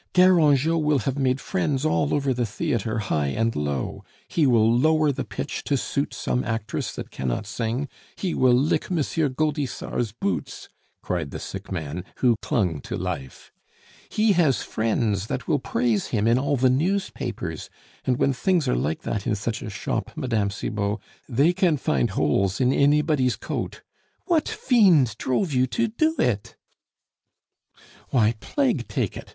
Garangeot 0.15 0.81
will 0.81 0.97
have 0.97 1.19
made 1.19 1.39
friends 1.39 1.85
all 1.85 2.11
over 2.11 2.33
the 2.33 2.43
theatre, 2.43 2.97
high 2.97 3.27
and 3.27 3.55
low. 3.55 4.03
He 4.27 4.47
will 4.47 4.67
lower 4.75 5.11
the 5.11 5.23
pitch 5.23 5.63
to 5.65 5.77
suit 5.77 6.11
some 6.15 6.43
actress 6.43 6.91
that 6.95 7.11
cannot 7.11 7.45
sing, 7.45 7.87
he 8.15 8.33
will 8.33 8.55
lick 8.55 8.85
M. 8.89 8.97
Gaudissart's 8.97 10.11
boots!" 10.11 10.69
cried 11.03 11.29
the 11.29 11.37
sick 11.37 11.71
man, 11.71 12.03
who 12.15 12.35
clung 12.41 12.79
to 12.81 12.97
life. 12.97 13.51
"He 14.09 14.31
has 14.31 14.63
friends 14.63 15.27
that 15.27 15.47
will 15.47 15.59
praise 15.59 16.07
him 16.07 16.25
in 16.27 16.39
all 16.39 16.57
the 16.57 16.71
newspapers; 16.71 17.69
and 18.03 18.17
when 18.17 18.33
things 18.33 18.67
are 18.67 18.75
like 18.75 19.03
that 19.03 19.27
in 19.27 19.35
such 19.35 19.61
a 19.61 19.69
shop, 19.69 20.13
Mme. 20.17 20.49
Cibot, 20.49 20.97
they 21.29 21.53
can 21.53 21.77
find 21.77 22.09
holes 22.09 22.59
in 22.59 22.73
anybody's 22.73 23.35
coat.... 23.35 23.83
What 24.25 24.49
fiend 24.49 25.15
drove 25.19 25.53
you 25.53 25.67
to 25.67 25.89
do 25.89 26.15
it?" 26.17 26.55
"Why! 28.09 28.33
plague 28.39 28.87
take 28.87 29.15
it, 29.15 29.25
M. 29.27 29.29